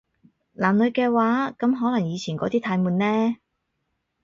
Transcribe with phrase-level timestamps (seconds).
[0.53, 3.37] 男女嘅話，噉可能以前嗰啲太悶呢